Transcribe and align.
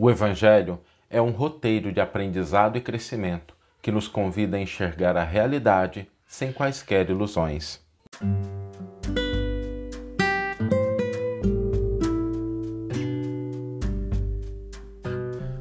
O 0.00 0.08
Evangelho 0.08 0.78
é 1.10 1.20
um 1.20 1.30
roteiro 1.30 1.90
de 1.90 2.00
aprendizado 2.00 2.78
e 2.78 2.80
crescimento 2.80 3.52
que 3.82 3.90
nos 3.90 4.06
convida 4.06 4.56
a 4.56 4.60
enxergar 4.60 5.16
a 5.16 5.24
realidade 5.24 6.06
sem 6.24 6.52
quaisquer 6.52 7.10
ilusões. 7.10 7.80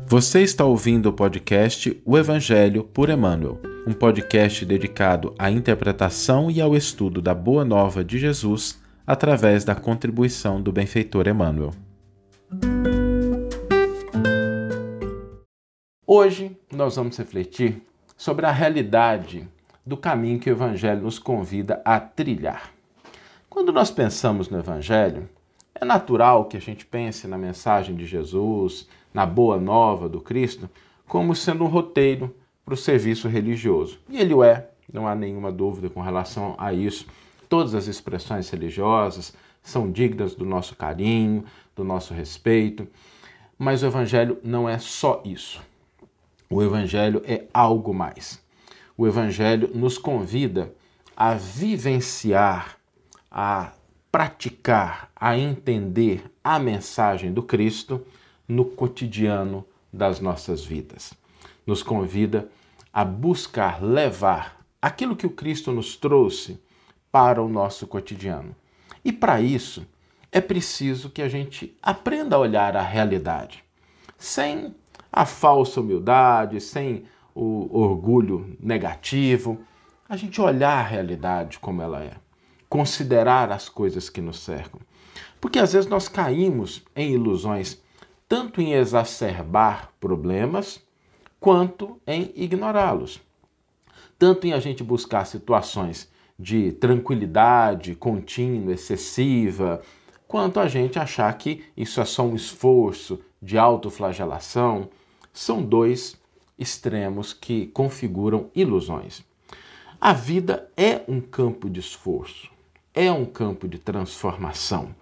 Você 0.05 0.43
está 0.43 0.63
ouvindo 0.63 1.09
o 1.09 1.13
podcast 1.13 1.99
O 2.05 2.15
Evangelho 2.15 2.83
por 2.83 3.09
Emmanuel, 3.09 3.59
um 3.87 3.93
podcast 3.93 4.63
dedicado 4.63 5.33
à 5.39 5.49
interpretação 5.49 6.51
e 6.51 6.61
ao 6.61 6.75
estudo 6.75 7.23
da 7.23 7.33
Boa 7.33 7.65
Nova 7.65 8.05
de 8.05 8.19
Jesus 8.19 8.79
através 9.05 9.65
da 9.65 9.73
contribuição 9.73 10.61
do 10.61 10.71
benfeitor 10.71 11.27
Emmanuel. 11.27 11.86
Hoje 16.09 16.55
nós 16.71 16.95
vamos 16.95 17.17
refletir 17.17 17.81
sobre 18.15 18.45
a 18.45 18.51
realidade 18.51 19.45
do 19.85 19.97
caminho 19.97 20.39
que 20.39 20.49
o 20.49 20.53
Evangelho 20.53 21.01
nos 21.01 21.19
convida 21.19 21.81
a 21.83 21.99
trilhar. 21.99 22.71
Quando 23.49 23.73
nós 23.73 23.91
pensamos 23.91 24.47
no 24.47 24.57
Evangelho, 24.57 25.27
é 25.75 25.83
natural 25.83 26.45
que 26.45 26.55
a 26.55 26.61
gente 26.61 26.85
pense 26.85 27.27
na 27.27 27.37
mensagem 27.37 27.93
de 27.93 28.05
Jesus, 28.05 28.87
na 29.13 29.25
boa 29.25 29.57
nova 29.57 30.07
do 30.07 30.21
Cristo, 30.21 30.69
como 31.05 31.35
sendo 31.35 31.65
um 31.65 31.67
roteiro 31.67 32.33
para 32.63 32.73
o 32.73 32.77
serviço 32.77 33.27
religioso. 33.27 33.99
E 34.07 34.17
ele 34.17 34.33
o 34.33 34.45
é, 34.45 34.69
não 34.89 35.05
há 35.05 35.13
nenhuma 35.13 35.51
dúvida 35.51 35.89
com 35.89 35.99
relação 35.99 36.55
a 36.57 36.71
isso. 36.71 37.05
Todas 37.49 37.75
as 37.75 37.87
expressões 37.87 38.49
religiosas 38.49 39.35
são 39.61 39.91
dignas 39.91 40.33
do 40.35 40.45
nosso 40.45 40.73
carinho, 40.73 41.43
do 41.75 41.83
nosso 41.83 42.13
respeito, 42.13 42.87
mas 43.59 43.83
o 43.83 43.87
Evangelho 43.87 44.39
não 44.41 44.69
é 44.69 44.77
só 44.77 45.21
isso. 45.25 45.61
O 46.49 46.63
Evangelho 46.63 47.21
é 47.25 47.45
algo 47.53 47.93
mais. 47.93 48.41
O 48.97 49.05
Evangelho 49.05 49.69
nos 49.73 49.97
convida 49.97 50.73
a 51.15 51.33
vivenciar, 51.33 52.77
a 53.29 53.73
praticar, 54.11 55.11
a 55.15 55.37
entender 55.37 56.23
a 56.43 56.57
mensagem 56.57 57.33
do 57.33 57.43
Cristo 57.43 58.05
no 58.47 58.63
cotidiano 58.63 59.65
das 59.91 60.19
nossas 60.19 60.63
vidas. 60.63 61.13
Nos 61.65 61.83
convida 61.83 62.49
a 62.93 63.03
buscar 63.03 63.83
levar 63.83 64.57
aquilo 64.81 65.15
que 65.15 65.27
o 65.27 65.31
Cristo 65.31 65.71
nos 65.71 65.95
trouxe 65.95 66.59
para 67.11 67.41
o 67.41 67.49
nosso 67.49 67.85
cotidiano. 67.85 68.55
E 69.03 69.11
para 69.11 69.41
isso 69.41 69.85
é 70.31 70.39
preciso 70.39 71.09
que 71.09 71.21
a 71.21 71.29
gente 71.29 71.75
aprenda 71.81 72.35
a 72.35 72.39
olhar 72.39 72.75
a 72.77 72.81
realidade, 72.81 73.63
sem 74.17 74.73
a 75.11 75.25
falsa 75.25 75.81
humildade, 75.81 76.59
sem 76.59 77.05
o 77.33 77.69
orgulho 77.71 78.57
negativo, 78.59 79.59
a 80.09 80.15
gente 80.15 80.41
olhar 80.41 80.79
a 80.79 80.87
realidade 80.87 81.59
como 81.59 81.81
ela 81.81 82.03
é, 82.03 82.13
considerar 82.69 83.51
as 83.51 83.69
coisas 83.69 84.09
que 84.09 84.21
nos 84.21 84.39
cercam. 84.39 84.79
Porque 85.39 85.59
às 85.59 85.73
vezes 85.73 85.89
nós 85.89 86.07
caímos 86.07 86.83
em 86.95 87.11
ilusões, 87.11 87.81
tanto 88.27 88.61
em 88.61 88.73
exacerbar 88.73 89.91
problemas, 89.99 90.81
quanto 91.39 91.99
em 92.07 92.31
ignorá-los. 92.35 93.21
Tanto 94.17 94.47
em 94.47 94.53
a 94.53 94.59
gente 94.59 94.83
buscar 94.83 95.25
situações 95.25 96.11
de 96.39 96.71
tranquilidade 96.71 97.95
contínua, 97.95 98.73
excessiva, 98.73 99.81
quanto 100.27 100.59
a 100.59 100.67
gente 100.67 100.99
achar 100.99 101.31
que 101.37 101.63
isso 101.75 102.01
é 102.01 102.05
só 102.05 102.23
um 102.23 102.35
esforço 102.35 103.19
de 103.41 103.57
autoflagelação, 103.57 104.89
são 105.33 105.61
dois 105.61 106.17
extremos 106.57 107.33
que 107.33 107.67
configuram 107.67 108.49
ilusões. 108.55 109.23
A 109.99 110.13
vida 110.13 110.69
é 110.75 111.01
um 111.07 111.21
campo 111.21 111.69
de 111.69 111.79
esforço, 111.79 112.49
é 112.93 113.11
um 113.11 113.25
campo 113.25 113.67
de 113.67 113.77
transformação. 113.77 114.95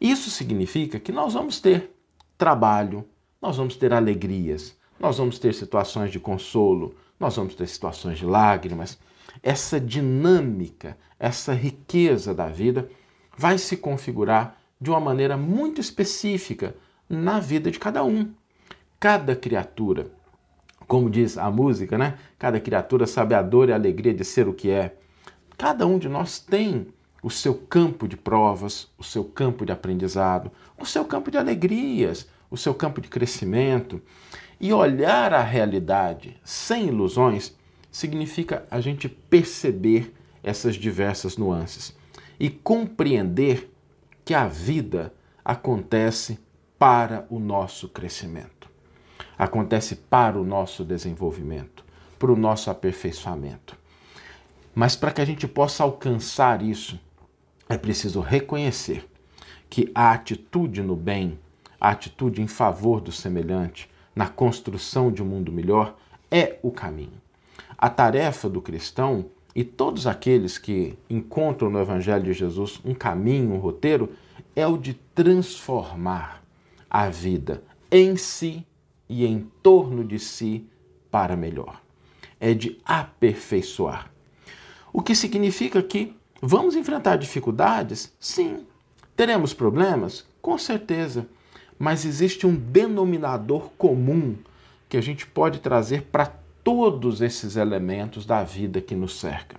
Isso 0.00 0.30
significa 0.30 0.98
que 1.00 1.12
nós 1.12 1.34
vamos 1.34 1.60
ter 1.60 1.90
trabalho, 2.36 3.04
nós 3.40 3.56
vamos 3.56 3.76
ter 3.76 3.92
alegrias, 3.92 4.76
nós 4.98 5.18
vamos 5.18 5.38
ter 5.38 5.54
situações 5.54 6.10
de 6.10 6.20
consolo, 6.20 6.94
nós 7.18 7.36
vamos 7.36 7.54
ter 7.54 7.66
situações 7.66 8.18
de 8.18 8.24
lágrimas. 8.24 8.98
Essa 9.42 9.80
dinâmica, 9.80 10.96
essa 11.18 11.52
riqueza 11.52 12.34
da 12.34 12.46
vida 12.48 12.88
vai 13.36 13.58
se 13.58 13.76
configurar 13.76 14.58
de 14.80 14.90
uma 14.90 15.00
maneira 15.00 15.36
muito 15.36 15.80
específica 15.80 16.74
na 17.08 17.40
vida 17.40 17.70
de 17.70 17.78
cada 17.78 18.04
um. 18.04 18.32
Cada 19.00 19.34
criatura, 19.34 20.10
como 20.86 21.08
diz 21.08 21.38
a 21.38 21.50
música, 21.50 21.96
né? 21.96 22.18
Cada 22.38 22.60
criatura 22.60 23.06
sabe 23.06 23.34
a 23.34 23.42
dor 23.42 23.68
e 23.68 23.72
a 23.72 23.76
alegria 23.76 24.12
de 24.12 24.24
ser 24.24 24.48
o 24.48 24.52
que 24.52 24.70
é. 24.70 24.96
Cada 25.56 25.86
um 25.86 25.98
de 25.98 26.08
nós 26.08 26.38
tem 26.38 26.88
o 27.22 27.30
seu 27.30 27.54
campo 27.54 28.06
de 28.06 28.16
provas, 28.16 28.88
o 28.98 29.04
seu 29.04 29.24
campo 29.24 29.64
de 29.64 29.72
aprendizado, 29.72 30.50
o 30.76 30.86
seu 30.86 31.04
campo 31.04 31.30
de 31.30 31.38
alegrias, 31.38 32.28
o 32.50 32.56
seu 32.56 32.74
campo 32.74 33.00
de 33.00 33.08
crescimento. 33.08 34.00
E 34.60 34.72
olhar 34.72 35.32
a 35.32 35.42
realidade 35.42 36.36
sem 36.42 36.88
ilusões 36.88 37.56
significa 37.90 38.66
a 38.70 38.80
gente 38.80 39.08
perceber 39.08 40.12
essas 40.42 40.76
diversas 40.76 41.36
nuances 41.36 41.96
e 42.38 42.48
compreender 42.48 43.72
que 44.24 44.34
a 44.34 44.46
vida 44.46 45.12
acontece 45.44 46.38
para 46.78 47.26
o 47.28 47.38
nosso 47.38 47.88
crescimento 47.88 48.58
acontece 49.38 49.94
para 49.94 50.38
o 50.38 50.44
nosso 50.44 50.84
desenvolvimento, 50.84 51.84
para 52.18 52.32
o 52.32 52.36
nosso 52.36 52.70
aperfeiçoamento. 52.70 53.78
Mas 54.74 54.96
para 54.96 55.12
que 55.12 55.20
a 55.20 55.24
gente 55.24 55.46
possa 55.46 55.84
alcançar 55.84 56.60
isso, 56.60 56.98
é 57.68 57.78
preciso 57.78 58.20
reconhecer 58.20 59.08
que 59.70 59.90
a 59.94 60.12
atitude 60.12 60.82
no 60.82 60.96
bem, 60.96 61.38
a 61.80 61.90
atitude 61.90 62.42
em 62.42 62.48
favor 62.48 63.00
do 63.00 63.12
semelhante, 63.12 63.88
na 64.14 64.26
construção 64.26 65.12
de 65.12 65.22
um 65.22 65.26
mundo 65.26 65.52
melhor, 65.52 65.96
é 66.30 66.58
o 66.62 66.72
caminho. 66.72 67.20
A 67.76 67.88
tarefa 67.88 68.48
do 68.48 68.60
cristão 68.60 69.26
e 69.54 69.62
todos 69.62 70.06
aqueles 70.06 70.58
que 70.58 70.98
encontram 71.08 71.70
no 71.70 71.80
Evangelho 71.80 72.24
de 72.24 72.32
Jesus 72.32 72.80
um 72.84 72.94
caminho, 72.94 73.52
um 73.52 73.58
roteiro, 73.58 74.12
é 74.56 74.66
o 74.66 74.76
de 74.76 74.94
transformar 74.94 76.42
a 76.90 77.08
vida 77.08 77.62
em 77.90 78.16
si 78.16 78.66
e 79.08 79.24
em 79.24 79.50
torno 79.62 80.04
de 80.04 80.18
si 80.18 80.66
para 81.10 81.36
melhor. 81.36 81.80
É 82.38 82.54
de 82.54 82.78
aperfeiçoar. 82.84 84.10
O 84.92 85.02
que 85.02 85.14
significa 85.14 85.82
que 85.82 86.14
vamos 86.40 86.76
enfrentar 86.76 87.16
dificuldades? 87.16 88.14
Sim. 88.18 88.66
Teremos 89.16 89.52
problemas? 89.52 90.26
Com 90.40 90.56
certeza. 90.58 91.26
Mas 91.78 92.04
existe 92.04 92.46
um 92.46 92.54
denominador 92.54 93.70
comum 93.76 94.36
que 94.88 94.96
a 94.96 95.00
gente 95.00 95.26
pode 95.26 95.60
trazer 95.60 96.02
para 96.02 96.26
todos 96.62 97.20
esses 97.20 97.56
elementos 97.56 98.26
da 98.26 98.42
vida 98.42 98.80
que 98.80 98.94
nos 98.94 99.18
cerca. 99.18 99.56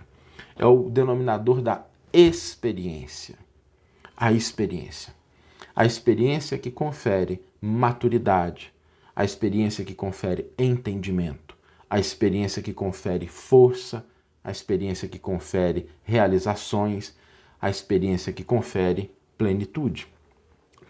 É 0.55 0.65
o 0.65 0.89
denominador 0.89 1.61
da 1.61 1.85
experiência. 2.11 3.35
A 4.15 4.31
experiência. 4.31 5.18
A 5.79 5.85
experiência 5.85 6.57
que 6.57 6.69
confere 6.69 7.41
maturidade, 7.61 8.73
a 9.15 9.23
experiência 9.23 9.85
que 9.85 9.95
confere 9.95 10.51
entendimento, 10.59 11.55
a 11.89 11.97
experiência 11.97 12.61
que 12.61 12.73
confere 12.73 13.27
força, 13.29 14.05
a 14.43 14.51
experiência 14.51 15.07
que 15.07 15.17
confere 15.17 15.89
realizações, 16.03 17.15
a 17.61 17.69
experiência 17.69 18.33
que 18.33 18.43
confere 18.43 19.09
plenitude. 19.37 20.05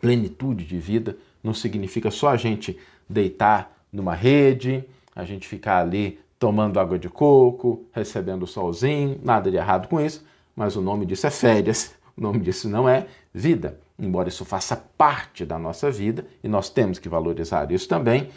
Plenitude 0.01 0.66
de 0.66 0.79
vida 0.79 1.16
não 1.44 1.53
significa 1.53 2.09
só 2.09 2.29
a 2.29 2.35
gente 2.35 2.75
deitar 3.07 3.85
numa 3.94 4.15
rede, 4.15 4.83
a 5.15 5.24
gente 5.24 5.47
ficar 5.47 5.83
ali 5.83 6.19
tomando 6.39 6.80
água 6.80 6.97
de 6.97 7.09
coco, 7.09 7.86
recebendo 7.91 8.47
solzinho, 8.47 9.21
nada 9.24 9.51
de 9.51 9.57
errado 9.57 9.88
com 9.88 10.01
isso, 10.01 10.25
mas 10.56 10.75
o 10.75 10.81
nome 10.81 11.06
disso 11.06 11.27
é 11.27 11.30
férias, 11.30 11.94
o 12.18 12.21
nome 12.21 12.39
disso 12.39 12.68
não 12.68 12.89
é 12.89 13.06
vida 13.31 13.80
embora 14.00 14.30
isso 14.30 14.46
faça 14.46 14.75
parte 14.98 15.46
da 15.46 15.60
nossa 15.60 15.92
vida 15.92 16.25
e 16.44 16.48
nós 16.48 16.69
temos 16.69 16.98
que 16.98 17.10
valorizar 17.10 17.72
isso 17.72 17.88
também, 17.88 18.30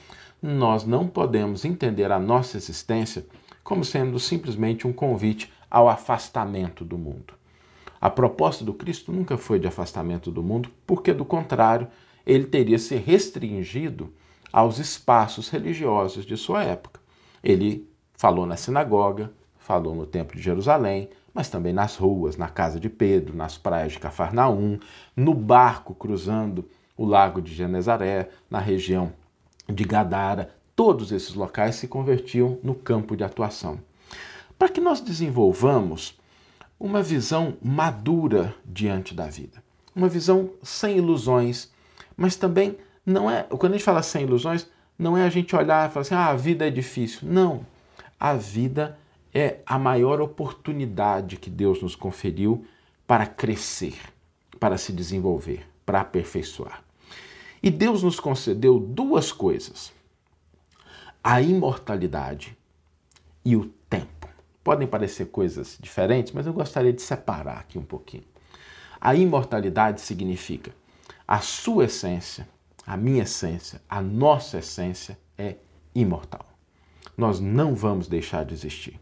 nós 0.43 0.85
não 0.85 1.07
podemos 1.07 1.65
entender 1.65 2.11
a 2.11 2.19
nossa 2.19 2.57
existência 2.57 3.25
como 3.63 3.85
sendo 3.85 4.19
simplesmente 4.19 4.87
um 4.87 4.93
convite 4.93 5.53
ao 5.71 5.89
afastamento 5.89 6.85
do 6.85 6.99
mundo. 6.99 7.35
A 8.01 8.11
proposta 8.11 8.65
do 8.65 8.75
Cristo 8.75 9.13
nunca 9.13 9.39
foi 9.39 9.61
de 9.61 9.69
afastamento 9.69 10.31
do 10.31 10.43
mundo, 10.43 10.69
porque, 10.85 11.13
do 11.13 11.25
contrário, 11.25 11.87
ele 12.27 12.45
teria 12.47 12.79
se 12.79 12.97
restringido 12.97 14.13
aos 14.53 14.79
espaços 14.81 15.49
religiosos 15.49 16.27
de 16.27 16.37
sua 16.37 16.65
época. 16.65 17.01
Ele 17.43 17.89
falou 18.15 18.45
na 18.45 18.57
sinagoga, 18.57 19.33
falou 19.57 19.95
no 19.95 20.05
Templo 20.05 20.37
de 20.37 20.43
Jerusalém, 20.43 21.09
mas 21.35 21.49
também 21.49 21.73
nas 21.73 21.97
ruas, 21.97 22.37
na 22.37 22.49
casa 22.49 22.79
de 22.79 22.89
Pedro, 22.89 23.37
nas 23.37 23.57
praias 23.57 23.93
de 23.93 23.99
Cafarnaum, 23.99 24.79
no 25.17 25.35
barco 25.35 25.95
cruzando 25.95 26.69
o 26.97 27.05
lago 27.05 27.41
de 27.41 27.55
Genezaré, 27.55 28.29
na 28.51 28.59
região 28.59 29.13
de 29.69 29.85
Gadara, 29.85 30.55
todos 30.77 31.13
esses 31.13 31.35
locais 31.35 31.77
se 31.77 31.89
convertiam 31.89 32.59
no 32.63 32.75
campo 32.75 33.17
de 33.17 33.25
atuação. 33.25 33.81
Para 34.59 34.69
que 34.69 34.81
nós 34.81 35.01
desenvolvamos 35.01 36.19
uma 36.79 37.03
visão 37.03 37.57
madura 37.63 38.55
diante 38.65 39.15
da 39.15 39.27
vida, 39.27 39.63
uma 39.95 40.09
visão 40.09 40.51
sem 40.63 40.99
ilusões, 40.99 41.71
mas 42.17 42.37
também 42.37 42.77
não 43.05 43.31
é, 43.31 43.43
quando 43.45 43.73
a 43.73 43.77
gente 43.77 43.85
fala 43.85 44.03
sem 44.03 44.25
ilusões, 44.25 44.69
não 44.99 45.17
é 45.17 45.25
a 45.25 45.31
gente 45.31 45.55
olhar 45.57 45.89
e 45.89 45.93
falar 45.93 46.03
assim, 46.03 46.15
ah, 46.15 46.29
a 46.29 46.37
vida 46.37 46.67
é 46.67 46.71
difícil. 46.71 47.21
Não. 47.29 47.67
A 48.19 48.35
vida 48.35 48.97
é 49.35 49.61
a 49.65 49.79
maior 49.79 50.21
oportunidade 50.21 51.37
que 51.37 51.49
Deus 51.49 51.81
nos 51.81 51.97
conferiu 51.97 52.67
para 53.07 53.27
crescer, 53.27 53.99
para 54.61 54.77
se 54.77 54.93
desenvolver, 54.93 55.67
para 55.85 56.01
aperfeiçoar. 56.01 56.83
E 57.63 57.71
Deus 57.71 58.03
nos 58.03 58.19
concedeu 58.19 58.79
duas 58.79 59.33
coisas: 59.33 59.93
a 61.23 61.41
imortalidade 61.41 62.57
e 63.45 63.57
o 63.57 63.67
tempo. 63.89 64.29
Podem 64.63 64.87
parecer 64.87 65.27
coisas 65.27 65.77
diferentes, 65.81 66.33
mas 66.33 66.47
eu 66.47 66.53
gostaria 66.53 66.93
de 66.93 67.03
separar 67.03 67.59
aqui 67.59 67.79
um 67.79 67.85
pouquinho. 67.85 68.25
A 69.01 69.15
imortalidade 69.15 70.01
significa 70.01 70.73
a 71.27 71.41
sua 71.41 71.87
essência, 71.87 72.49
a 72.87 72.97
minha 72.97 73.25
essência, 73.25 73.81
a 73.89 74.01
nossa 74.01 74.59
essência 74.59 75.19
é 75.37 75.57
imortal. 75.95 76.47
Nós 77.17 77.41
não 77.41 77.75
vamos 77.75 78.07
deixar 78.07 78.45
de 78.45 78.55
existir. 78.55 79.01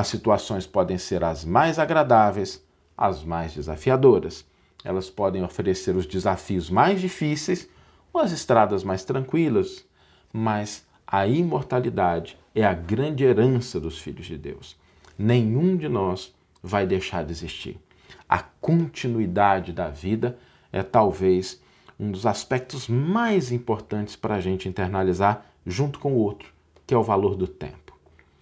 As 0.00 0.08
situações 0.08 0.66
podem 0.66 0.96
ser 0.96 1.22
as 1.22 1.44
mais 1.44 1.78
agradáveis, 1.78 2.64
as 2.96 3.22
mais 3.22 3.52
desafiadoras. 3.52 4.46
Elas 4.82 5.10
podem 5.10 5.44
oferecer 5.44 5.94
os 5.94 6.06
desafios 6.06 6.70
mais 6.70 7.02
difíceis 7.02 7.68
ou 8.10 8.18
as 8.18 8.32
estradas 8.32 8.82
mais 8.82 9.04
tranquilas, 9.04 9.84
mas 10.32 10.86
a 11.06 11.26
imortalidade 11.26 12.38
é 12.54 12.64
a 12.64 12.72
grande 12.72 13.24
herança 13.24 13.78
dos 13.78 13.98
filhos 13.98 14.24
de 14.24 14.38
Deus. 14.38 14.74
Nenhum 15.18 15.76
de 15.76 15.86
nós 15.86 16.34
vai 16.62 16.86
deixar 16.86 17.22
de 17.22 17.32
existir. 17.32 17.78
A 18.26 18.38
continuidade 18.38 19.70
da 19.70 19.90
vida 19.90 20.38
é 20.72 20.82
talvez 20.82 21.60
um 21.98 22.10
dos 22.10 22.24
aspectos 22.24 22.88
mais 22.88 23.52
importantes 23.52 24.16
para 24.16 24.36
a 24.36 24.40
gente 24.40 24.66
internalizar 24.66 25.44
junto 25.66 25.98
com 25.98 26.14
o 26.14 26.18
outro, 26.20 26.54
que 26.86 26.94
é 26.94 26.96
o 26.96 27.02
valor 27.02 27.36
do 27.36 27.46
tempo, 27.46 28.00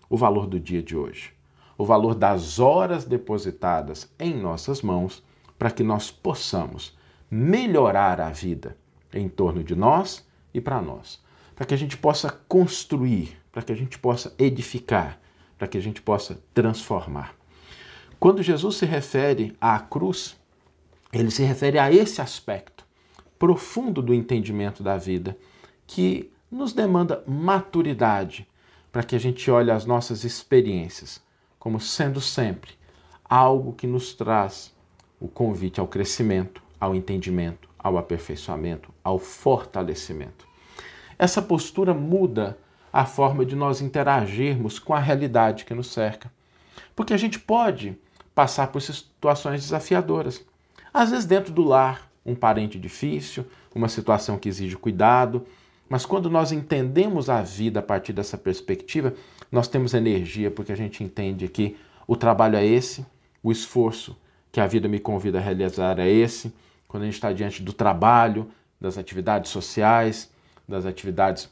o 0.08 0.16
valor 0.16 0.46
do 0.46 0.60
dia 0.60 0.80
de 0.80 0.96
hoje, 0.96 1.36
o 1.78 1.84
valor 1.84 2.16
das 2.16 2.58
horas 2.58 3.04
depositadas 3.04 4.12
em 4.18 4.34
nossas 4.34 4.82
mãos 4.82 5.22
para 5.56 5.70
que 5.70 5.84
nós 5.84 6.10
possamos 6.10 6.98
melhorar 7.30 8.20
a 8.20 8.30
vida 8.30 8.76
em 9.14 9.28
torno 9.28 9.62
de 9.62 9.76
nós 9.76 10.26
e 10.52 10.60
para 10.60 10.82
nós, 10.82 11.22
para 11.54 11.64
que 11.64 11.72
a 11.72 11.76
gente 11.76 11.96
possa 11.96 12.30
construir, 12.48 13.38
para 13.52 13.62
que 13.62 13.70
a 13.70 13.76
gente 13.76 13.96
possa 13.96 14.34
edificar, 14.36 15.20
para 15.56 15.68
que 15.68 15.78
a 15.78 15.80
gente 15.80 16.02
possa 16.02 16.42
transformar. 16.52 17.34
Quando 18.18 18.42
Jesus 18.42 18.76
se 18.76 18.84
refere 18.84 19.56
à 19.60 19.78
cruz, 19.78 20.36
ele 21.12 21.30
se 21.30 21.44
refere 21.44 21.78
a 21.78 21.92
esse 21.92 22.20
aspecto 22.20 22.84
profundo 23.38 24.02
do 24.02 24.12
entendimento 24.12 24.82
da 24.82 24.96
vida, 24.96 25.38
que 25.86 26.28
nos 26.50 26.72
demanda 26.72 27.22
maturidade 27.24 28.48
para 28.90 29.04
que 29.04 29.14
a 29.14 29.20
gente 29.20 29.48
olhe 29.48 29.70
as 29.70 29.86
nossas 29.86 30.24
experiências 30.24 31.22
como 31.58 31.80
sendo 31.80 32.20
sempre 32.20 32.72
algo 33.28 33.72
que 33.72 33.86
nos 33.86 34.14
traz 34.14 34.74
o 35.20 35.28
convite 35.28 35.80
ao 35.80 35.86
crescimento, 35.86 36.62
ao 36.80 36.94
entendimento, 36.94 37.68
ao 37.78 37.98
aperfeiçoamento, 37.98 38.92
ao 39.02 39.18
fortalecimento. 39.18 40.46
Essa 41.18 41.42
postura 41.42 41.92
muda 41.92 42.56
a 42.92 43.04
forma 43.04 43.44
de 43.44 43.54
nós 43.54 43.80
interagirmos 43.80 44.78
com 44.78 44.94
a 44.94 45.00
realidade 45.00 45.64
que 45.64 45.74
nos 45.74 45.88
cerca. 45.92 46.32
Porque 46.94 47.12
a 47.12 47.16
gente 47.16 47.38
pode 47.38 47.98
passar 48.34 48.68
por 48.68 48.80
situações 48.80 49.62
desafiadoras. 49.62 50.44
Às 50.92 51.10
vezes, 51.10 51.26
dentro 51.26 51.52
do 51.52 51.62
lar, 51.62 52.08
um 52.24 52.34
parente 52.34 52.78
difícil, 52.78 53.44
uma 53.74 53.88
situação 53.88 54.38
que 54.38 54.48
exige 54.48 54.76
cuidado, 54.76 55.44
mas 55.88 56.04
quando 56.04 56.30
nós 56.30 56.52
entendemos 56.52 57.28
a 57.28 57.42
vida 57.42 57.80
a 57.80 57.82
partir 57.82 58.12
dessa 58.12 58.36
perspectiva, 58.36 59.14
nós 59.50 59.68
temos 59.68 59.94
energia 59.94 60.50
porque 60.50 60.72
a 60.72 60.76
gente 60.76 61.02
entende 61.02 61.48
que 61.48 61.76
o 62.06 62.16
trabalho 62.16 62.56
é 62.56 62.64
esse, 62.64 63.04
o 63.42 63.52
esforço 63.52 64.16
que 64.50 64.60
a 64.60 64.66
vida 64.66 64.88
me 64.88 64.98
convida 64.98 65.38
a 65.38 65.40
realizar 65.40 65.98
é 65.98 66.08
esse. 66.08 66.52
Quando 66.86 67.02
a 67.02 67.06
gente 67.06 67.14
está 67.14 67.32
diante 67.32 67.62
do 67.62 67.72
trabalho, 67.72 68.50
das 68.80 68.96
atividades 68.96 69.50
sociais, 69.50 70.30
das 70.66 70.86
atividades 70.86 71.48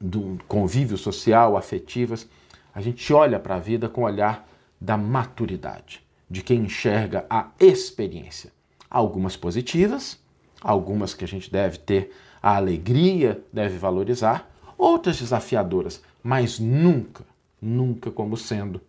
do 0.00 0.38
convívio 0.48 0.96
social, 0.96 1.56
afetivas, 1.56 2.28
a 2.74 2.80
gente 2.80 3.12
olha 3.12 3.38
para 3.38 3.56
a 3.56 3.58
vida 3.58 3.88
com 3.88 4.02
o 4.02 4.04
olhar 4.04 4.48
da 4.80 4.96
maturidade, 4.96 6.02
de 6.28 6.42
quem 6.42 6.60
enxerga 6.60 7.26
a 7.28 7.50
experiência. 7.58 8.52
Algumas 8.88 9.36
positivas, 9.36 10.18
algumas 10.60 11.14
que 11.14 11.24
a 11.24 11.28
gente 11.28 11.50
deve 11.50 11.78
ter 11.78 12.12
a 12.42 12.56
alegria, 12.56 13.42
deve 13.52 13.76
valorizar, 13.76 14.50
outras 14.78 15.18
desafiadoras, 15.18 16.02
mas 16.22 16.58
nunca, 16.58 17.24
nunca 17.60 18.10
como 18.10 18.36
sendo 18.36 18.80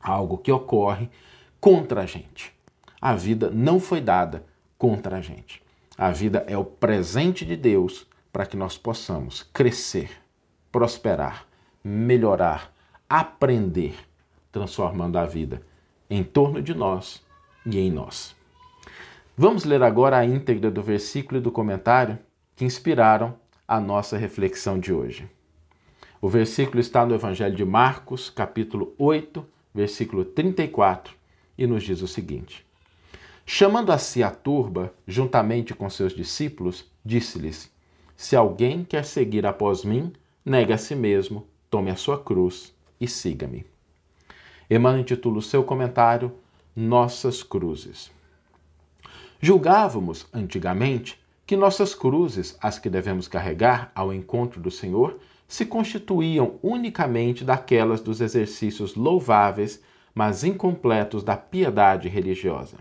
algo 0.00 0.38
que 0.38 0.50
ocorre 0.50 1.08
contra 1.60 2.02
a 2.02 2.06
gente. 2.06 2.52
A 3.00 3.14
vida 3.14 3.50
não 3.50 3.80
foi 3.80 4.00
dada 4.00 4.44
contra 4.78 5.16
a 5.16 5.20
gente. 5.20 5.62
A 5.96 6.10
vida 6.10 6.44
é 6.46 6.56
o 6.56 6.64
presente 6.64 7.44
de 7.44 7.56
Deus 7.56 8.06
para 8.32 8.46
que 8.46 8.56
nós 8.56 8.78
possamos 8.78 9.42
crescer, 9.52 10.10
prosperar, 10.70 11.46
melhorar, 11.82 12.72
aprender, 13.08 13.94
transformando 14.52 15.18
a 15.18 15.26
vida 15.26 15.62
em 16.08 16.22
torno 16.22 16.62
de 16.62 16.74
nós 16.74 17.22
e 17.66 17.78
em 17.78 17.90
nós. 17.90 18.34
Vamos 19.36 19.64
ler 19.64 19.82
agora 19.82 20.18
a 20.18 20.24
íntegra 20.24 20.70
do 20.70 20.82
versículo 20.82 21.38
e 21.38 21.42
do 21.42 21.50
comentário 21.50 22.18
que 22.54 22.64
inspiraram 22.64 23.34
a 23.66 23.80
nossa 23.80 24.18
reflexão 24.18 24.78
de 24.78 24.92
hoje. 24.92 25.28
O 26.22 26.28
versículo 26.28 26.80
está 26.80 27.06
no 27.06 27.14
Evangelho 27.14 27.56
de 27.56 27.64
Marcos, 27.64 28.28
capítulo 28.28 28.94
8, 28.98 29.46
versículo 29.74 30.22
34, 30.22 31.14
e 31.56 31.66
nos 31.66 31.82
diz 31.82 32.02
o 32.02 32.06
seguinte: 32.06 32.66
Chamando 33.46 33.90
a 33.90 33.96
si 33.96 34.22
a 34.22 34.30
turba, 34.30 34.92
juntamente 35.06 35.72
com 35.72 35.88
seus 35.88 36.14
discípulos, 36.14 36.84
disse-lhes: 37.02 37.72
Se 38.14 38.36
alguém 38.36 38.84
quer 38.84 39.06
seguir 39.06 39.46
após 39.46 39.82
mim, 39.82 40.12
negue 40.44 40.74
a 40.74 40.78
si 40.78 40.94
mesmo, 40.94 41.46
tome 41.70 41.90
a 41.90 41.96
sua 41.96 42.22
cruz 42.22 42.74
e 43.00 43.08
siga-me. 43.08 43.64
Emmanuel 44.68 45.00
intitula 45.00 45.38
o 45.38 45.42
seu 45.42 45.64
comentário 45.64 46.32
Nossas 46.76 47.42
Cruzes. 47.42 48.10
Julgávamos, 49.40 50.26
antigamente, 50.34 51.18
que 51.46 51.56
nossas 51.56 51.94
cruzes, 51.94 52.58
as 52.60 52.78
que 52.78 52.90
devemos 52.90 53.26
carregar 53.26 53.90
ao 53.94 54.12
encontro 54.12 54.60
do 54.60 54.70
Senhor, 54.70 55.18
se 55.50 55.66
constituíam 55.66 56.60
unicamente 56.62 57.44
daquelas 57.44 58.00
dos 58.00 58.20
exercícios 58.20 58.94
louváveis, 58.94 59.82
mas 60.14 60.44
incompletos 60.44 61.24
da 61.24 61.36
piedade 61.36 62.08
religiosa. 62.08 62.76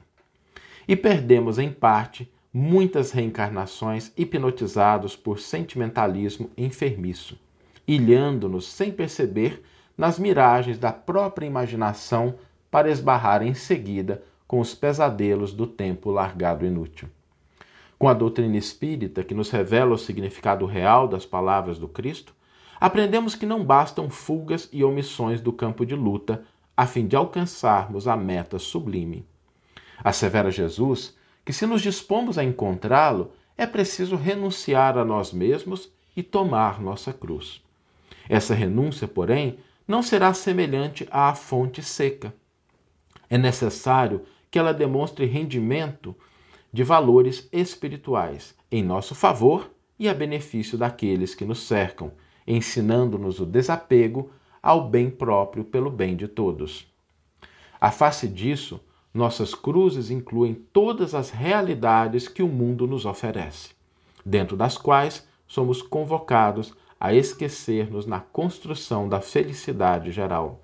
E 0.88 0.96
perdemos, 0.96 1.58
em 1.58 1.72
parte, 1.72 2.32
muitas 2.54 3.10
reencarnações 3.10 4.14
hipnotizados 4.16 5.16
por 5.16 5.40
sentimentalismo 5.40 6.52
enfermiço, 6.56 7.40
ilhando-nos 7.88 8.68
sem 8.68 8.92
perceber 8.92 9.64
nas 9.98 10.20
miragens 10.20 10.78
da 10.78 10.92
própria 10.92 11.48
imaginação 11.48 12.36
para 12.70 12.92
esbarrar 12.92 13.42
em 13.42 13.56
seguida 13.56 14.22
com 14.48 14.60
os 14.60 14.76
pesadelos 14.76 15.54
do 15.54 15.66
tempo 15.66 16.12
largado 16.12 16.68
inútil. 16.68 17.10
Com 17.98 18.08
a 18.08 18.14
doutrina 18.14 18.58
espírita, 18.58 19.24
que 19.24 19.34
nos 19.34 19.50
revela 19.50 19.96
o 19.96 19.98
significado 19.98 20.68
real 20.68 21.08
das 21.08 21.26
palavras 21.26 21.80
do 21.80 21.88
Cristo, 21.88 22.38
aprendemos 22.80 23.36
que 23.36 23.46
não 23.46 23.64
bastam 23.64 24.10
fugas 24.10 24.70
e 24.72 24.84
omissões 24.84 25.42
do 25.42 25.52
campo 25.52 25.86
de 25.86 25.96
luta 25.96 26.44
a 26.76 26.86
fim 26.86 27.06
de 27.06 27.16
alcançarmos 27.16 28.08
a 28.08 28.16
meta 28.16 28.58
sublime. 28.58 29.26
Assevera 30.04 30.50
Jesus 30.50 31.18
que, 31.44 31.52
se 31.52 31.66
nos 31.66 31.82
dispomos 31.82 32.38
a 32.38 32.44
encontrá-lo, 32.44 33.32
é 33.58 33.66
preciso 33.66 34.16
renunciar 34.16 34.98
a 34.98 35.04
nós 35.04 35.34
mesmos 35.34 35.92
e 36.16 36.24
tomar 36.24 36.80
nossa 36.80 37.12
cruz. 37.12 37.62
Essa 38.30 38.54
renúncia, 38.54 39.08
porém, 39.08 39.60
não 39.88 40.02
será 40.02 40.34
semelhante 40.34 41.08
à 41.12 41.34
fonte 41.34 41.82
seca. 41.84 42.34
É 43.30 43.38
necessário 43.38 44.22
que 44.50 44.58
ela 44.58 44.74
demonstre 44.74 45.26
rendimento 45.26 46.16
de 46.72 46.84
valores 46.84 47.50
espirituais 47.52 48.56
em 48.72 48.84
nosso 48.84 49.16
favor 49.16 49.70
e 49.98 50.08
a 50.08 50.14
benefício 50.14 50.78
daqueles 50.78 51.36
que 51.36 51.44
nos 51.44 51.64
cercam, 51.64 52.12
ensinando-nos 52.50 53.40
o 53.40 53.46
desapego 53.46 54.32
ao 54.62 54.90
bem 54.90 55.10
próprio 55.10 55.64
pelo 55.64 55.92
bem 55.92 56.16
de 56.16 56.28
todos. 56.28 56.88
A 57.80 57.92
face 57.92 58.28
disso, 58.28 58.82
nossas 59.14 59.54
cruzes 59.54 60.10
incluem 60.10 60.56
todas 60.74 61.14
as 61.14 61.30
realidades 61.30 62.28
que 62.28 62.44
o 62.44 62.48
mundo 62.48 62.88
nos 62.88 63.06
oferece, 63.06 63.70
dentro 64.26 64.58
das 64.58 64.78
quais 64.78 65.28
somos 65.48 65.82
convocados 65.82 66.74
a 67.00 67.14
esquecer-nos 67.14 68.06
na 68.06 68.20
construção 68.20 69.08
da 69.08 69.22
felicidade 69.22 70.12
geral. 70.12 70.60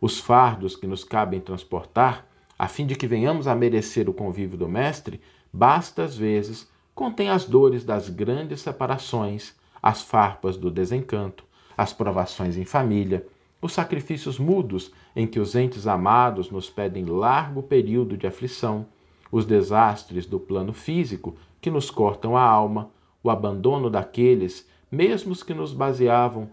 Os 0.00 0.18
fardos 0.18 0.74
que 0.76 0.86
nos 0.86 1.04
cabem 1.04 1.40
transportar, 1.40 2.26
a 2.58 2.68
fim 2.68 2.86
de 2.86 2.94
que 2.94 3.06
venhamos 3.06 3.46
a 3.46 3.54
merecer 3.54 4.08
o 4.08 4.14
convívio 4.14 4.56
do 4.56 4.68
Mestre, 4.68 5.20
basta 5.52 6.04
às 6.04 6.16
vezes 6.16 6.70
contém 6.94 7.28
as 7.28 7.44
dores 7.44 7.84
das 7.84 8.08
grandes 8.08 8.60
separações, 8.60 9.54
as 9.82 10.00
farpas 10.00 10.56
do 10.56 10.70
desencanto, 10.70 11.44
as 11.76 11.92
provações 11.92 12.56
em 12.56 12.64
família, 12.64 13.26
os 13.60 13.72
sacrifícios 13.72 14.38
mudos 14.38 14.92
em 15.14 15.26
que 15.26 15.40
os 15.40 15.54
entes 15.54 15.86
amados 15.86 16.50
nos 16.50 16.70
pedem 16.70 17.04
largo 17.04 17.62
período 17.62 18.16
de 18.16 18.26
aflição, 18.26 18.86
os 19.30 19.44
desastres 19.44 20.26
do 20.26 20.38
plano 20.38 20.72
físico 20.72 21.36
que 21.60 21.70
nos 21.70 21.90
cortam 21.90 22.36
a 22.36 22.42
alma, 22.42 22.90
o 23.22 23.30
abandono 23.30 23.88
daqueles, 23.88 24.68
mesmo 24.90 25.32
os 25.32 25.42
que 25.42 25.54
nos 25.54 25.72
baseavam 25.72 26.50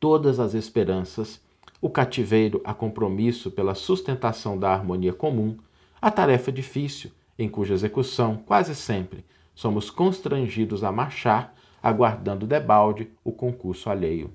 todas 0.00 0.40
as 0.40 0.54
esperanças, 0.54 1.40
o 1.80 1.88
cativeiro 1.88 2.60
a 2.64 2.74
compromisso 2.74 3.50
pela 3.50 3.74
sustentação 3.74 4.58
da 4.58 4.72
harmonia 4.72 5.12
comum, 5.12 5.56
a 6.00 6.10
tarefa 6.10 6.50
difícil, 6.50 7.12
em 7.38 7.48
cuja 7.48 7.74
execução, 7.74 8.36
quase 8.46 8.74
sempre, 8.74 9.24
somos 9.54 9.90
constrangidos 9.90 10.82
a 10.82 10.90
marchar, 10.90 11.54
aguardando 11.82 12.46
debalde 12.46 13.10
o 13.24 13.32
concurso 13.32 13.90
alheio. 13.90 14.30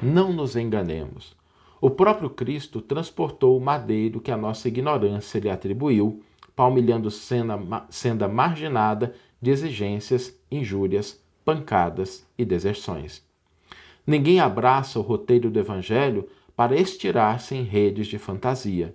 Não 0.00 0.32
nos 0.32 0.56
enganemos. 0.56 1.36
O 1.80 1.90
próprio 1.90 2.30
Cristo 2.30 2.80
transportou 2.80 3.56
o 3.56 3.60
madeiro 3.60 4.20
que 4.20 4.30
a 4.30 4.36
nossa 4.36 4.68
ignorância 4.68 5.38
lhe 5.38 5.50
atribuiu, 5.50 6.22
palmilhando 6.54 7.10
senda 7.10 8.28
marginada 8.28 9.14
de 9.40 9.50
exigências, 9.50 10.38
injúrias, 10.50 11.20
pancadas 11.44 12.26
e 12.38 12.44
deserções. 12.44 13.24
Ninguém 14.06 14.40
abraça 14.40 14.98
o 14.98 15.02
roteiro 15.02 15.50
do 15.50 15.58
Evangelho 15.58 16.28
para 16.54 16.76
estirar-se 16.76 17.54
em 17.54 17.62
redes 17.62 18.06
de 18.06 18.18
fantasia. 18.18 18.94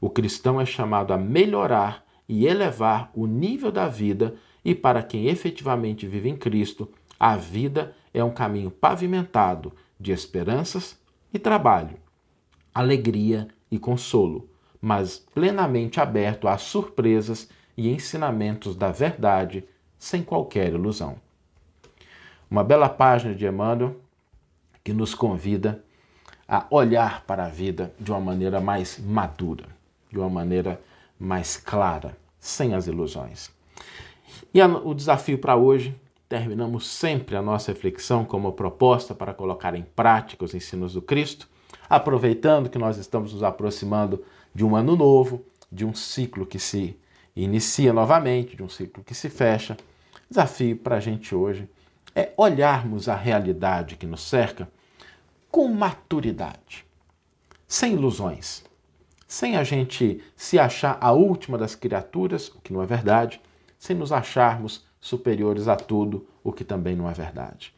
O 0.00 0.08
cristão 0.08 0.60
é 0.60 0.66
chamado 0.66 1.12
a 1.12 1.18
melhorar 1.18 2.04
e 2.28 2.46
elevar 2.46 3.10
o 3.14 3.26
nível 3.26 3.70
da 3.70 3.88
vida, 3.88 4.34
e 4.64 4.74
para 4.74 5.02
quem 5.02 5.26
efetivamente 5.26 6.06
vive 6.06 6.28
em 6.28 6.36
Cristo, 6.36 6.90
a 7.24 7.36
vida 7.36 7.96
é 8.12 8.22
um 8.22 8.30
caminho 8.30 8.70
pavimentado 8.70 9.72
de 9.98 10.12
esperanças 10.12 10.94
e 11.32 11.38
trabalho, 11.38 11.96
alegria 12.74 13.48
e 13.70 13.78
consolo, 13.78 14.46
mas 14.78 15.20
plenamente 15.32 15.98
aberto 15.98 16.46
às 16.46 16.60
surpresas 16.60 17.48
e 17.78 17.88
ensinamentos 17.88 18.76
da 18.76 18.92
verdade, 18.92 19.66
sem 19.98 20.22
qualquer 20.22 20.74
ilusão. 20.74 21.16
Uma 22.50 22.62
bela 22.62 22.90
página 22.90 23.34
de 23.34 23.46
Emmanuel 23.46 23.96
que 24.84 24.92
nos 24.92 25.14
convida 25.14 25.82
a 26.46 26.66
olhar 26.68 27.24
para 27.24 27.46
a 27.46 27.48
vida 27.48 27.94
de 27.98 28.10
uma 28.12 28.20
maneira 28.20 28.60
mais 28.60 28.98
madura, 28.98 29.64
de 30.10 30.18
uma 30.18 30.28
maneira 30.28 30.78
mais 31.18 31.56
clara, 31.56 32.18
sem 32.38 32.74
as 32.74 32.86
ilusões. 32.86 33.50
E 34.52 34.60
o 34.62 34.92
desafio 34.92 35.38
para 35.38 35.56
hoje, 35.56 35.98
terminamos 36.28 36.86
sempre 36.86 37.36
a 37.36 37.42
nossa 37.42 37.72
reflexão 37.72 38.24
como 38.24 38.52
proposta 38.52 39.14
para 39.14 39.34
colocar 39.34 39.74
em 39.74 39.82
prática 39.82 40.44
os 40.44 40.54
ensinos 40.54 40.94
do 40.94 41.02
Cristo, 41.02 41.48
aproveitando 41.88 42.70
que 42.70 42.78
nós 42.78 42.96
estamos 42.96 43.32
nos 43.32 43.42
aproximando 43.42 44.24
de 44.54 44.64
um 44.64 44.74
ano 44.74 44.96
novo, 44.96 45.44
de 45.70 45.84
um 45.84 45.94
ciclo 45.94 46.46
que 46.46 46.58
se 46.58 46.98
inicia 47.36 47.92
novamente, 47.92 48.56
de 48.56 48.62
um 48.62 48.68
ciclo 48.68 49.02
que 49.02 49.14
se 49.14 49.28
fecha. 49.28 49.76
Desafio 50.28 50.76
para 50.76 50.96
a 50.96 51.00
gente 51.00 51.34
hoje 51.34 51.68
é 52.14 52.32
olharmos 52.36 53.08
a 53.08 53.16
realidade 53.16 53.96
que 53.96 54.06
nos 54.06 54.22
cerca 54.22 54.68
com 55.50 55.68
maturidade, 55.68 56.84
sem 57.66 57.92
ilusões, 57.92 58.64
sem 59.26 59.56
a 59.56 59.64
gente 59.64 60.22
se 60.36 60.58
achar 60.58 60.96
a 61.00 61.12
última 61.12 61.58
das 61.58 61.74
criaturas, 61.74 62.48
o 62.48 62.60
que 62.60 62.72
não 62.72 62.82
é 62.82 62.86
verdade, 62.86 63.40
sem 63.78 63.96
nos 63.96 64.12
acharmos 64.12 64.84
superiores 65.04 65.68
a 65.68 65.76
tudo, 65.76 66.26
o 66.42 66.50
que 66.50 66.64
também 66.64 66.96
não 66.96 67.10
é 67.10 67.12
verdade. 67.12 67.74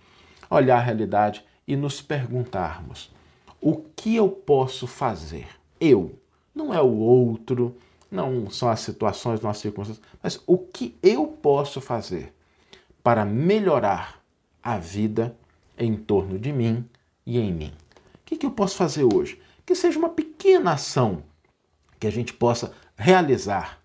Olhar 0.49 0.77
a 0.77 0.81
realidade 0.81 1.45
e 1.67 1.75
nos 1.75 2.01
perguntarmos: 2.01 3.13
o 3.61 3.79
que 3.97 4.15
eu 4.15 4.29
posso 4.29 4.87
fazer? 4.87 5.49
Eu, 5.81 6.17
não 6.55 6.73
é 6.73 6.81
o 6.81 6.95
outro, 6.95 7.77
não 8.09 8.49
são 8.49 8.69
as 8.69 8.79
situações, 8.79 9.41
não 9.41 9.51
as 9.51 9.59
circunstâncias, 9.59 10.07
mas 10.23 10.41
o 10.47 10.57
que 10.57 10.97
eu 11.03 11.27
posso 11.27 11.81
fazer 11.81 12.33
para 13.03 13.25
melhorar 13.25 14.23
a 14.63 14.79
vida 14.79 15.37
em 15.77 15.97
torno 15.97 16.39
de 16.39 16.53
mim 16.53 16.89
e 17.27 17.41
em 17.41 17.53
mim. 17.53 17.73
O 18.15 18.19
que, 18.25 18.37
que 18.37 18.47
eu 18.47 18.53
posso 18.53 18.77
fazer 18.77 19.03
hoje? 19.03 19.43
Que 19.67 19.75
seja 19.75 19.99
uma 19.99 20.11
pequena 20.11 20.75
ação 20.75 21.25
que 21.99 22.07
a 22.07 22.11
gente 22.11 22.33
possa 22.33 22.73
realizar 22.97 23.81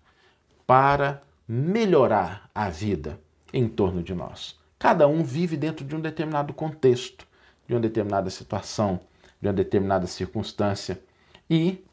para 0.64 1.24
melhorar 1.48 2.48
a 2.54 2.70
vida 2.70 3.18
em 3.52 3.68
torno 3.68 4.02
de 4.02 4.14
nós. 4.14 4.58
Cada 4.78 5.06
um 5.06 5.22
vive 5.22 5.56
dentro 5.56 5.84
de 5.84 5.94
um 5.94 6.00
determinado 6.00 6.52
contexto, 6.52 7.26
de 7.66 7.74
uma 7.74 7.80
determinada 7.80 8.30
situação, 8.30 9.00
de 9.40 9.48
uma 9.48 9.54
determinada 9.54 10.06
circunstância 10.06 11.00
e 11.48 11.84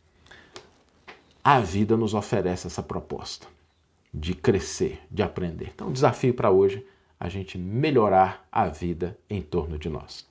a 1.43 1.59
vida 1.59 1.97
nos 1.97 2.13
oferece 2.13 2.67
essa 2.67 2.83
proposta 2.83 3.47
de 4.13 4.33
crescer, 4.33 5.01
de 5.09 5.21
aprender. 5.21 5.71
Então, 5.73 5.87
o 5.87 5.93
desafio 5.93 6.33
para 6.33 6.49
hoje 6.51 6.85
a 7.19 7.29
gente 7.29 7.57
melhorar 7.57 8.47
a 8.51 8.67
vida 8.67 9.17
em 9.29 9.41
torno 9.41 9.77
de 9.77 9.89
nós. 9.89 10.27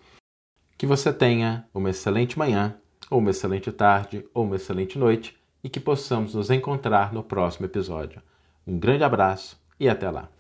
Que 0.76 0.86
você 0.86 1.12
tenha 1.12 1.66
uma 1.74 1.90
excelente 1.90 2.38
manhã, 2.38 2.76
ou 3.10 3.18
uma 3.18 3.30
excelente 3.30 3.70
tarde, 3.72 4.24
ou 4.32 4.44
uma 4.44 4.56
excelente 4.56 4.98
noite 4.98 5.36
e 5.62 5.68
que 5.68 5.80
possamos 5.80 6.34
nos 6.34 6.50
encontrar 6.50 7.12
no 7.12 7.22
próximo 7.22 7.66
episódio. 7.66 8.22
Um 8.66 8.78
grande 8.78 9.04
abraço 9.04 9.60
e 9.78 9.88
até 9.88 10.10
lá! 10.10 10.37